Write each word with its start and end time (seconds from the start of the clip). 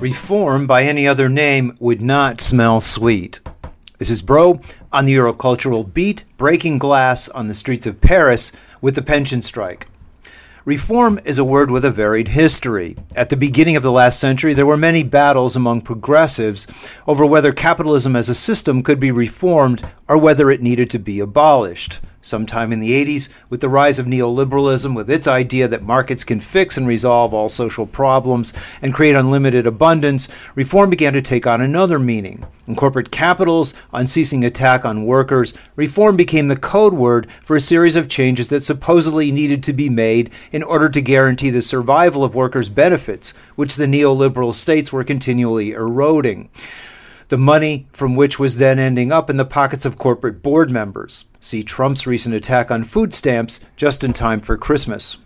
Reform 0.00 0.66
by 0.66 0.84
any 0.84 1.06
other 1.06 1.28
name 1.28 1.76
would 1.78 2.00
not 2.00 2.40
smell 2.40 2.80
sweet. 2.80 3.40
This 3.98 4.08
is 4.08 4.22
Broe 4.22 4.60
on 4.90 5.04
the 5.04 5.14
Eurocultural 5.14 5.92
Beat, 5.92 6.24
breaking 6.38 6.78
glass 6.78 7.28
on 7.28 7.48
the 7.48 7.54
streets 7.54 7.86
of 7.86 8.00
Paris 8.00 8.52
with 8.80 8.94
the 8.94 9.02
pension 9.02 9.42
strike. 9.42 9.88
Reform 10.64 11.20
is 11.26 11.38
a 11.38 11.44
word 11.44 11.70
with 11.70 11.84
a 11.84 11.90
varied 11.90 12.28
history. 12.28 12.96
At 13.14 13.28
the 13.28 13.36
beginning 13.36 13.76
of 13.76 13.82
the 13.82 13.92
last 13.92 14.18
century, 14.18 14.54
there 14.54 14.64
were 14.64 14.78
many 14.78 15.02
battles 15.02 15.56
among 15.56 15.82
progressives 15.82 16.66
over 17.06 17.26
whether 17.26 17.52
capitalism 17.52 18.16
as 18.16 18.30
a 18.30 18.34
system 18.34 18.82
could 18.82 18.98
be 18.98 19.10
reformed 19.10 19.86
or 20.08 20.16
whether 20.16 20.50
it 20.50 20.62
needed 20.62 20.88
to 20.90 20.98
be 20.98 21.20
abolished 21.20 22.00
sometime 22.24 22.72
in 22.72 22.80
the 22.80 23.04
80s 23.04 23.28
with 23.50 23.60
the 23.60 23.68
rise 23.68 23.98
of 23.98 24.06
neoliberalism, 24.06 24.96
with 24.96 25.10
its 25.10 25.28
idea 25.28 25.68
that 25.68 25.82
markets 25.82 26.24
can 26.24 26.40
fix 26.40 26.76
and 26.76 26.86
resolve 26.86 27.34
all 27.34 27.48
social 27.48 27.86
problems 27.86 28.52
and 28.80 28.94
create 28.94 29.14
unlimited 29.14 29.66
abundance, 29.66 30.26
reform 30.54 30.88
began 30.90 31.12
to 31.12 31.22
take 31.22 31.46
on 31.46 31.60
another 31.60 31.98
meaning. 31.98 32.44
In 32.66 32.74
corporate 32.74 33.10
capital's 33.10 33.74
unceasing 33.92 34.44
attack 34.44 34.86
on 34.86 35.04
workers, 35.04 35.52
reform 35.76 36.16
became 36.16 36.48
the 36.48 36.56
code 36.56 36.94
word 36.94 37.30
for 37.42 37.56
a 37.56 37.60
series 37.60 37.94
of 37.94 38.08
changes 38.08 38.48
that 38.48 38.64
supposedly 38.64 39.30
needed 39.30 39.62
to 39.64 39.74
be 39.74 39.90
made 39.90 40.30
in 40.50 40.62
order 40.62 40.88
to 40.88 41.02
guarantee 41.02 41.50
the 41.50 41.60
survival 41.60 42.24
of 42.24 42.34
workers' 42.34 42.70
benefits, 42.70 43.34
which 43.54 43.76
the 43.76 43.86
neoliberal 43.86 44.54
states 44.54 44.92
were 44.92 45.04
continually 45.04 45.72
eroding 45.72 46.48
the 47.28 47.38
money 47.38 47.86
from 47.92 48.16
which 48.16 48.38
was 48.38 48.56
then 48.56 48.78
ending 48.78 49.12
up 49.12 49.30
in 49.30 49.36
the 49.36 49.44
pockets 49.44 49.84
of 49.84 49.98
corporate 49.98 50.42
board 50.42 50.70
members. 50.70 51.26
See 51.40 51.62
Trump's 51.62 52.06
recent 52.06 52.34
attack 52.34 52.70
on 52.70 52.84
food 52.84 53.14
stamps 53.14 53.60
just 53.76 54.04
in 54.04 54.12
time 54.12 54.40
for 54.40 54.56
Christmas. 54.56 55.18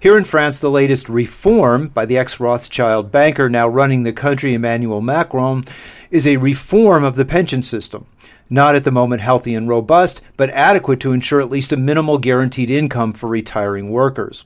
Here 0.00 0.16
in 0.16 0.24
France, 0.24 0.60
the 0.60 0.70
latest 0.70 1.08
reform 1.08 1.88
by 1.88 2.06
the 2.06 2.18
ex 2.18 2.38
Rothschild 2.38 3.10
banker 3.10 3.50
now 3.50 3.66
running 3.66 4.04
the 4.04 4.12
country, 4.12 4.54
Emmanuel 4.54 5.00
Macron, 5.00 5.64
is 6.10 6.26
a 6.26 6.36
reform 6.36 7.02
of 7.02 7.16
the 7.16 7.24
pension 7.24 7.62
system. 7.62 8.06
Not 8.50 8.76
at 8.76 8.84
the 8.84 8.92
moment 8.92 9.20
healthy 9.20 9.54
and 9.54 9.68
robust, 9.68 10.22
but 10.36 10.50
adequate 10.50 11.00
to 11.00 11.12
ensure 11.12 11.40
at 11.40 11.50
least 11.50 11.72
a 11.72 11.76
minimal 11.76 12.16
guaranteed 12.16 12.70
income 12.70 13.12
for 13.12 13.28
retiring 13.28 13.90
workers. 13.90 14.44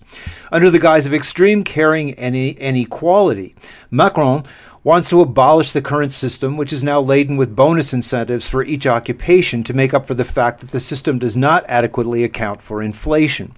Under 0.50 0.70
the 0.70 0.80
guise 0.80 1.06
of 1.06 1.14
extreme 1.14 1.62
caring 1.62 2.14
and 2.14 2.34
inequality, 2.34 3.54
Macron 3.90 4.44
wants 4.84 5.08
to 5.08 5.20
abolish 5.20 5.70
the 5.72 5.82
current 5.82 6.12
system, 6.12 6.56
which 6.56 6.72
is 6.72 6.82
now 6.82 7.00
laden 7.00 7.36
with 7.36 7.54
bonus 7.54 7.92
incentives 7.92 8.48
for 8.48 8.64
each 8.64 8.86
occupation 8.86 9.62
to 9.62 9.74
make 9.74 9.94
up 9.94 10.06
for 10.06 10.14
the 10.14 10.24
fact 10.24 10.60
that 10.60 10.70
the 10.70 10.80
system 10.80 11.18
does 11.18 11.36
not 11.36 11.64
adequately 11.68 12.24
account 12.24 12.60
for 12.60 12.82
inflation. 12.82 13.54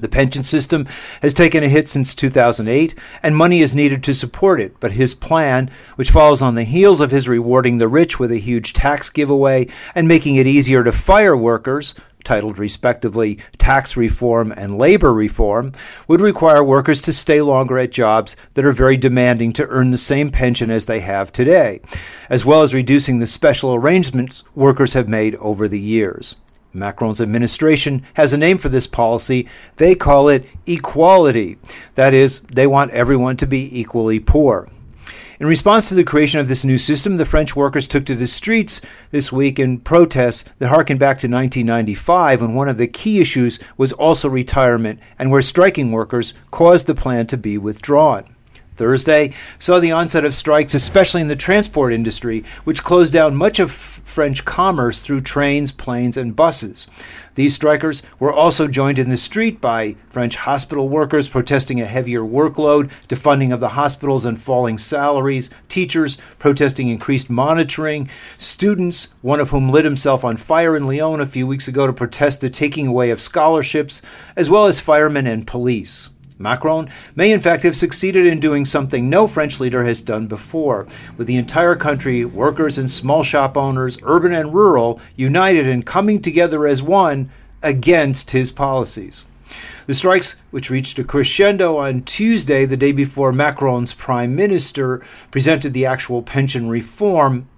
The 0.00 0.08
pension 0.08 0.44
system 0.44 0.86
has 1.22 1.34
taken 1.34 1.64
a 1.64 1.68
hit 1.68 1.88
since 1.88 2.14
2008, 2.14 2.94
and 3.22 3.36
money 3.36 3.62
is 3.62 3.74
needed 3.74 4.04
to 4.04 4.14
support 4.14 4.60
it. 4.60 4.78
But 4.78 4.92
his 4.92 5.14
plan, 5.14 5.70
which 5.96 6.10
follows 6.10 6.40
on 6.40 6.54
the 6.54 6.64
heels 6.64 7.00
of 7.00 7.10
his 7.10 7.28
rewarding 7.28 7.78
the 7.78 7.88
rich 7.88 8.18
with 8.18 8.30
a 8.30 8.38
huge 8.38 8.72
tax 8.72 9.10
giveaway 9.10 9.66
and 9.94 10.06
making 10.06 10.36
it 10.36 10.46
easier 10.46 10.84
to 10.84 10.92
fire 10.92 11.36
workers, 11.36 11.94
titled 12.24 12.58
respectively 12.58 13.38
Tax 13.58 13.96
Reform 13.96 14.52
and 14.52 14.76
Labor 14.76 15.12
Reform, 15.12 15.72
would 16.08 16.20
require 16.20 16.62
workers 16.62 17.02
to 17.02 17.12
stay 17.12 17.40
longer 17.40 17.78
at 17.78 17.90
jobs 17.90 18.36
that 18.54 18.64
are 18.64 18.72
very 18.72 18.96
demanding 18.96 19.52
to 19.54 19.66
earn 19.68 19.90
the 19.90 19.96
same 19.96 20.30
pension 20.30 20.70
as 20.70 20.86
they 20.86 21.00
have 21.00 21.32
today, 21.32 21.80
as 22.28 22.44
well 22.44 22.62
as 22.62 22.74
reducing 22.74 23.18
the 23.18 23.26
special 23.26 23.74
arrangements 23.74 24.44
workers 24.54 24.92
have 24.92 25.08
made 25.08 25.34
over 25.36 25.68
the 25.68 25.80
years. 25.80 26.34
Macron's 26.72 27.20
administration 27.20 28.04
has 28.14 28.32
a 28.32 28.38
name 28.38 28.58
for 28.58 28.68
this 28.68 28.86
policy. 28.86 29.48
They 29.76 29.94
call 29.94 30.28
it 30.28 30.46
equality. 30.66 31.58
That 31.94 32.14
is, 32.14 32.40
they 32.40 32.66
want 32.66 32.90
everyone 32.92 33.36
to 33.38 33.46
be 33.46 33.80
equally 33.80 34.20
poor. 34.20 34.68
In 35.40 35.46
response 35.46 35.88
to 35.88 35.94
the 35.94 36.02
creation 36.02 36.40
of 36.40 36.48
this 36.48 36.64
new 36.64 36.78
system, 36.78 37.16
the 37.16 37.24
French 37.24 37.54
workers 37.54 37.86
took 37.86 38.04
to 38.06 38.16
the 38.16 38.26
streets 38.26 38.80
this 39.12 39.30
week 39.30 39.60
in 39.60 39.78
protests 39.78 40.44
that 40.58 40.68
harken 40.68 40.98
back 40.98 41.18
to 41.18 41.28
1995 41.28 42.40
when 42.40 42.54
one 42.54 42.68
of 42.68 42.76
the 42.76 42.88
key 42.88 43.20
issues 43.20 43.60
was 43.76 43.92
also 43.92 44.28
retirement 44.28 44.98
and 45.16 45.30
where 45.30 45.40
striking 45.40 45.92
workers 45.92 46.34
caused 46.50 46.88
the 46.88 46.94
plan 46.94 47.28
to 47.28 47.36
be 47.36 47.56
withdrawn. 47.56 48.24
Thursday 48.78 49.34
saw 49.58 49.80
the 49.80 49.92
onset 49.92 50.24
of 50.24 50.34
strikes, 50.34 50.72
especially 50.72 51.20
in 51.20 51.28
the 51.28 51.36
transport 51.36 51.92
industry, 51.92 52.44
which 52.64 52.84
closed 52.84 53.12
down 53.12 53.34
much 53.34 53.58
of 53.58 53.70
French 53.70 54.44
commerce 54.44 55.00
through 55.00 55.20
trains, 55.20 55.72
planes, 55.72 56.16
and 56.16 56.34
buses. 56.34 56.86
These 57.34 57.54
strikers 57.54 58.02
were 58.18 58.32
also 58.32 58.66
joined 58.66 58.98
in 58.98 59.10
the 59.10 59.16
street 59.16 59.60
by 59.60 59.96
French 60.08 60.36
hospital 60.36 60.88
workers 60.88 61.28
protesting 61.28 61.80
a 61.80 61.86
heavier 61.86 62.22
workload, 62.22 62.90
defunding 63.08 63.52
of 63.52 63.60
the 63.60 63.68
hospitals, 63.68 64.24
and 64.24 64.40
falling 64.40 64.78
salaries, 64.78 65.50
teachers 65.68 66.16
protesting 66.38 66.88
increased 66.88 67.28
monitoring, 67.30 68.08
students, 68.38 69.08
one 69.22 69.40
of 69.40 69.50
whom 69.50 69.70
lit 69.70 69.84
himself 69.84 70.24
on 70.24 70.36
fire 70.36 70.76
in 70.76 70.86
Lyon 70.86 71.20
a 71.20 71.26
few 71.26 71.46
weeks 71.46 71.68
ago 71.68 71.86
to 71.86 71.92
protest 71.92 72.40
the 72.40 72.50
taking 72.50 72.86
away 72.86 73.10
of 73.10 73.20
scholarships, 73.20 74.02
as 74.36 74.48
well 74.48 74.66
as 74.66 74.80
firemen 74.80 75.26
and 75.26 75.46
police. 75.46 76.08
Macron 76.38 76.88
may 77.16 77.32
in 77.32 77.40
fact 77.40 77.64
have 77.64 77.76
succeeded 77.76 78.24
in 78.24 78.38
doing 78.38 78.64
something 78.64 79.10
no 79.10 79.26
French 79.26 79.58
leader 79.58 79.84
has 79.84 80.00
done 80.00 80.28
before, 80.28 80.86
with 81.16 81.26
the 81.26 81.36
entire 81.36 81.74
country, 81.74 82.24
workers 82.24 82.78
and 82.78 82.90
small 82.90 83.24
shop 83.24 83.56
owners, 83.56 83.98
urban 84.04 84.32
and 84.32 84.54
rural, 84.54 85.00
united 85.16 85.66
and 85.66 85.84
coming 85.84 86.22
together 86.22 86.66
as 86.66 86.80
one 86.80 87.30
against 87.62 88.30
his 88.30 88.52
policies. 88.52 89.24
The 89.86 89.94
strikes, 89.94 90.36
which 90.50 90.70
reached 90.70 90.98
a 90.98 91.04
crescendo 91.04 91.78
on 91.78 92.02
Tuesday, 92.02 92.66
the 92.66 92.76
day 92.76 92.92
before 92.92 93.32
Macron's 93.32 93.94
prime 93.94 94.36
minister 94.36 95.02
presented 95.30 95.72
the 95.72 95.86
actual 95.86 96.22
pension 96.22 96.68
reform, 96.68 97.48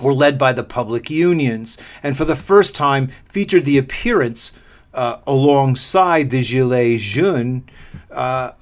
were 0.00 0.14
led 0.14 0.38
by 0.38 0.52
the 0.52 0.62
public 0.62 1.10
unions, 1.10 1.78
and 2.02 2.16
for 2.16 2.24
the 2.24 2.36
first 2.36 2.76
time 2.76 3.10
featured 3.28 3.64
the 3.64 3.78
appearance 3.78 4.52
uh, 4.94 5.18
alongside 5.26 6.30
the 6.30 6.42
Gilets 6.42 6.98
jaunes, 6.98 7.64
uh, 8.10 8.52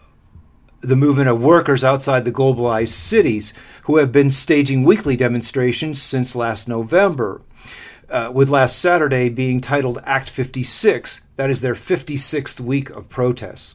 the 0.81 0.97
movement 0.97 1.29
of 1.29 1.41
workers 1.41 1.83
outside 1.83 2.25
the 2.25 2.33
globalized 2.33 2.89
cities 2.89 3.55
who 3.85 3.97
have 3.97 4.13
been 4.13 4.31
staging 4.31 4.85
weekly 4.85 5.17
demonstrations 5.17 6.03
since 6.03 6.37
last 6.37 6.69
November. 6.69 7.43
Uh, 8.09 8.31
with 8.33 8.49
last 8.49 8.79
Saturday 8.79 9.29
being 9.29 9.61
titled 9.61 9.99
Act 10.05 10.31
56, 10.31 11.23
that 11.35 11.51
is 11.51 11.61
their 11.61 11.75
56th 11.75 12.61
week 12.61 12.89
of 12.91 13.09
protests. 13.09 13.75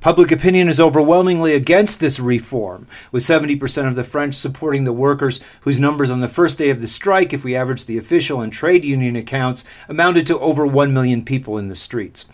Public 0.00 0.30
opinion 0.30 0.68
is 0.68 0.78
overwhelmingly 0.78 1.54
against 1.54 1.98
this 1.98 2.20
reform, 2.20 2.86
with 3.10 3.24
70% 3.24 3.88
of 3.88 3.96
the 3.96 4.04
French 4.04 4.36
supporting 4.36 4.84
the 4.84 4.92
workers, 4.92 5.40
whose 5.62 5.80
numbers 5.80 6.08
on 6.08 6.20
the 6.20 6.28
first 6.28 6.56
day 6.56 6.70
of 6.70 6.80
the 6.80 6.86
strike, 6.86 7.32
if 7.32 7.42
we 7.42 7.56
average 7.56 7.84
the 7.84 7.98
official 7.98 8.40
and 8.40 8.52
trade 8.52 8.84
union 8.84 9.16
accounts, 9.16 9.64
amounted 9.88 10.24
to 10.28 10.38
over 10.38 10.64
1 10.64 10.92
million 10.92 11.24
people 11.24 11.58
in 11.58 11.66
the 11.66 11.74
streets. 11.74 12.26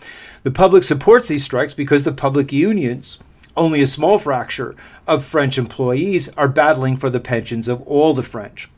The 0.43 0.51
public 0.51 0.83
supports 0.83 1.27
these 1.27 1.43
strikes 1.43 1.73
because 1.73 2.03
the 2.03 2.11
public 2.11 2.53
unions, 2.53 3.17
only 3.57 3.81
a 3.81 3.87
small 3.87 4.19
fraction 4.19 4.75
of 5.07 5.25
French 5.25 5.57
employees, 5.57 6.29
are 6.37 6.47
battling 6.47 6.97
for 6.97 7.09
the 7.09 7.19
pensions 7.19 7.67
of 7.67 7.81
all 7.87 8.13
the 8.13 8.21
French. 8.21 8.69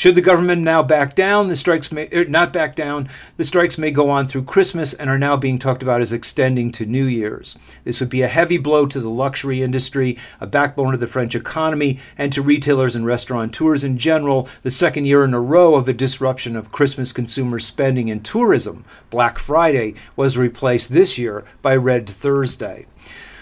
Should 0.00 0.14
the 0.14 0.22
government 0.22 0.62
now 0.62 0.82
back 0.82 1.14
down, 1.14 1.48
the 1.48 1.54
strikes 1.54 1.92
may 1.92 2.08
er, 2.10 2.24
not 2.24 2.54
back 2.54 2.74
down. 2.74 3.10
The 3.36 3.44
strikes 3.44 3.76
may 3.76 3.90
go 3.90 4.08
on 4.08 4.26
through 4.26 4.44
Christmas 4.44 4.94
and 4.94 5.10
are 5.10 5.18
now 5.18 5.36
being 5.36 5.58
talked 5.58 5.82
about 5.82 6.00
as 6.00 6.10
extending 6.10 6.72
to 6.72 6.86
New 6.86 7.04
Year's. 7.04 7.54
This 7.84 8.00
would 8.00 8.08
be 8.08 8.22
a 8.22 8.26
heavy 8.26 8.56
blow 8.56 8.86
to 8.86 8.98
the 8.98 9.10
luxury 9.10 9.60
industry, 9.60 10.16
a 10.40 10.46
backbone 10.46 10.94
of 10.94 11.00
the 11.00 11.06
French 11.06 11.34
economy, 11.34 11.98
and 12.16 12.32
to 12.32 12.40
retailers 12.40 12.96
and 12.96 13.04
restaurateurs 13.04 13.84
in 13.84 13.98
general. 13.98 14.48
The 14.62 14.70
second 14.70 15.04
year 15.04 15.22
in 15.22 15.34
a 15.34 15.38
row 15.38 15.74
of 15.74 15.86
a 15.86 15.92
disruption 15.92 16.56
of 16.56 16.72
Christmas 16.72 17.12
consumer 17.12 17.58
spending 17.58 18.10
and 18.10 18.24
tourism. 18.24 18.86
Black 19.10 19.38
Friday 19.38 19.96
was 20.16 20.38
replaced 20.38 20.94
this 20.94 21.18
year 21.18 21.44
by 21.60 21.76
Red 21.76 22.08
Thursday. 22.08 22.86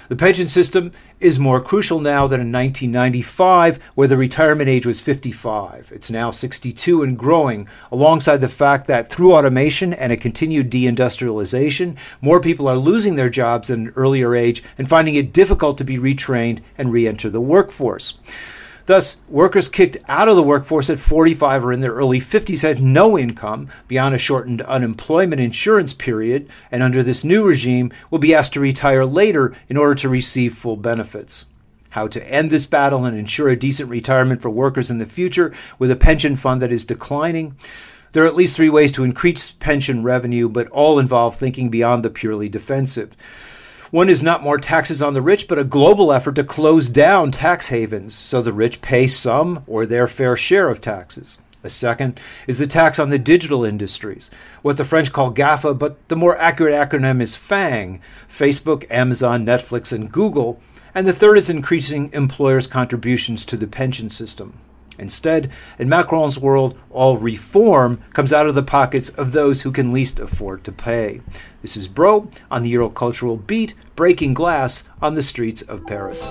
The 0.09 0.17
pension 0.17 0.49
system 0.49 0.93
is 1.21 1.39
more 1.39 1.61
crucial 1.61 2.01
now 2.01 2.27
than 2.27 2.41
in 2.41 2.51
1995, 2.51 3.79
where 3.95 4.09
the 4.09 4.17
retirement 4.17 4.67
age 4.67 4.87
was 4.87 5.03
55. 5.03 5.93
It's 5.95 6.11
now 6.11 6.31
62 6.31 7.03
and 7.03 7.19
growing, 7.19 7.69
alongside 7.93 8.39
the 8.39 8.49
fact 8.49 8.87
that 8.87 9.11
through 9.11 9.35
automation 9.35 9.93
and 9.93 10.11
a 10.11 10.17
continued 10.17 10.71
deindustrialization, 10.71 11.97
more 12.23 12.41
people 12.41 12.69
are 12.69 12.77
losing 12.77 13.17
their 13.17 13.29
jobs 13.29 13.71
at 13.71 13.77
an 13.77 13.93
earlier 13.97 14.35
age 14.35 14.63
and 14.79 14.89
finding 14.89 15.15
it 15.15 15.35
difficult 15.35 15.77
to 15.77 15.85
be 15.85 15.99
retrained 15.99 16.63
and 16.79 16.91
re 16.91 17.07
enter 17.07 17.29
the 17.29 17.43
workforce. 17.43 18.15
Thus, 18.89 19.19
workers 19.29 19.69
kicked 19.69 19.99
out 20.09 20.29
of 20.29 20.37
the 20.37 20.43
workforce 20.43 20.89
at 20.89 20.99
45 20.99 21.67
or 21.67 21.73
in 21.75 21.81
their 21.81 21.93
early 21.93 22.21
50s 22.21 22.63
had 22.63 22.81
no 22.81 23.19
income 23.19 23.69
beyond 23.87 24.15
a 24.15 24.19
shortened 24.19 24.63
unemployment 24.63 25.43
insurance 25.43 25.93
period, 25.93 26.49
and 26.73 26.83
under 26.83 27.03
this 27.03 27.23
new 27.23 27.47
regime 27.47 27.93
will 28.11 28.19
be 28.19 28.35
asked 28.35 28.55
to 28.55 28.61
retire 28.61 29.05
later 29.05 29.53
in 29.69 29.77
order 29.77 29.95
to 29.97 30.09
receive 30.09 30.55
full 30.55 30.79
benefits. 30.79 31.45
How 31.91 32.07
to 32.07 32.33
end 32.33 32.49
this 32.49 32.65
battle 32.65 33.05
and 33.05 33.15
ensure 33.15 33.51
a 33.51 33.59
decent 33.59 33.91
retirement 33.91 34.41
for 34.41 34.49
workers 34.49 34.91
in 34.91 34.97
the 34.97 35.05
future 35.05 35.53
with 35.79 35.91
a 35.91 35.95
pension 35.95 36.35
fund 36.35 36.63
that 36.63 36.73
is 36.73 36.87
declining. 36.87 37.59
There 38.13 38.25
are 38.25 38.27
at 38.27 38.37
least 38.37 38.57
three 38.57 38.71
ways 38.71 38.91
to 38.93 39.05
increase 39.05 39.51
pension 39.51 40.03
revenue, 40.03 40.49
but 40.49 40.67
all 40.71 40.99
involve 40.99 41.37
thinking 41.37 41.69
beyond 41.69 42.07
the 42.07 42.09
purely 42.09 42.49
defensive. 42.49 43.15
One 43.91 44.11
is 44.11 44.23
not 44.23 44.43
more 44.43 44.59
taxes 44.59 45.01
on 45.01 45.15
the 45.15 45.23
rich, 45.23 45.49
but 45.49 45.59
a 45.59 45.65
global 45.65 46.13
effort 46.13 46.35
to 46.35 46.45
close 46.45 46.91
down 46.91 47.31
tax 47.31 47.69
havens 47.69 48.15
so 48.15 48.43
the 48.43 48.53
rich 48.53 48.83
pay 48.83 49.07
some 49.07 49.65
or 49.67 49.87
their 49.87 50.07
fair 50.07 50.37
share 50.37 50.69
of 50.69 50.83
taxes. 50.83 51.39
A 51.65 51.71
second 51.71 52.21
is 52.47 52.59
the 52.59 52.67
tax 52.67 52.99
on 52.99 53.09
the 53.09 53.19
digital 53.19 53.65
industries, 53.65 54.31
what 54.61 54.77
the 54.77 54.85
French 54.85 55.11
call 55.11 55.33
GAFA, 55.33 55.79
but 55.79 55.97
the 56.09 56.17
more 56.17 56.37
accurate 56.37 56.75
acronym 56.75 57.23
is 57.23 57.35
FANG 57.35 58.03
Facebook, 58.29 58.85
Amazon, 58.91 59.47
Netflix, 59.47 59.91
and 59.91 60.13
Google. 60.13 60.61
And 60.95 61.07
the 61.07 61.13
third 61.15 61.39
is 61.39 61.49
increasing 61.49 62.13
employers' 62.13 62.67
contributions 62.67 63.47
to 63.47 63.57
the 63.57 63.67
pension 63.67 64.11
system. 64.11 64.59
Instead, 64.99 65.51
in 65.79 65.89
Macron's 65.89 66.39
world, 66.39 66.77
all 66.91 67.17
reform 67.17 68.03
comes 68.13 68.33
out 68.33 68.47
of 68.47 68.55
the 68.55 68.63
pockets 68.63 69.09
of 69.11 69.33
those 69.33 69.63
who 69.63 69.71
can 69.71 69.93
least 69.93 70.19
afford 70.19 70.65
to 70.65 70.73
pay. 70.73 71.21
This 71.63 71.77
is 71.77 71.89
Broe 71.89 72.29
on 72.51 72.63
the 72.63 72.75
Eurocultural 72.75 73.47
Beat, 73.47 73.75
breaking 73.97 74.35
glass 74.35 74.85
on 75.01 75.15
the 75.15 75.23
streets 75.23 75.63
of 75.63 75.87
Paris. 75.87 76.27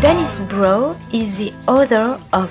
Dennis 0.00 0.40
Broe 0.40 0.96
is 1.12 1.38
the 1.38 1.52
author 1.66 2.20
of 2.32 2.50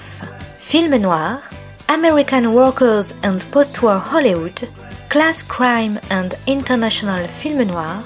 Film 0.57 1.01
Noir, 1.01 1.41
American 1.89 2.53
Workers 2.53 3.13
and 3.21 3.45
Post-War 3.51 3.99
Hollywood, 3.99 4.67
Class 5.09 5.43
Crime 5.43 5.99
and 6.09 6.33
International 6.47 7.27
Film 7.27 7.67
Noir, 7.67 8.03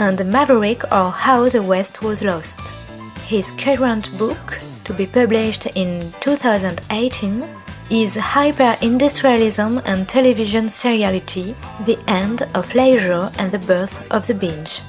and 0.00 0.24
Maverick 0.32 0.82
or 0.90 1.10
How 1.10 1.48
the 1.50 1.62
West 1.62 2.02
Was 2.02 2.22
Lost. 2.22 2.58
His 3.26 3.52
current 3.52 4.10
book, 4.18 4.58
to 4.84 4.94
be 4.94 5.06
published 5.06 5.66
in 5.74 6.10
2018, 6.20 7.46
is 7.90 8.16
Hyper-Industrialism 8.16 9.82
and 9.84 10.08
Television 10.08 10.68
Seriality, 10.68 11.54
The 11.84 11.98
End 12.08 12.48
of 12.54 12.74
Leisure 12.74 13.28
and 13.38 13.52
the 13.52 13.58
Birth 13.58 13.94
of 14.10 14.26
the 14.26 14.34
Binge. 14.34 14.80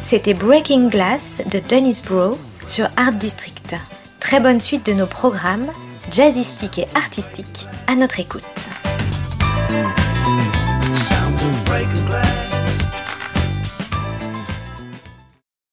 C'était 0.00 0.32
Breaking 0.32 0.88
Glass 0.88 1.42
de 1.50 1.60
Dennis 1.60 2.00
Broe 2.00 2.38
sur 2.66 2.88
Art 2.96 3.18
District. 3.18 3.76
Très 4.18 4.40
bonne 4.40 4.60
suite 4.60 4.86
de 4.86 4.94
nos 4.94 5.06
programmes, 5.06 5.70
jazzistiques 6.10 6.78
et 6.78 6.88
artistiques, 6.94 7.66
à 7.86 7.94
notre 7.94 8.18
écoute. 8.18 8.57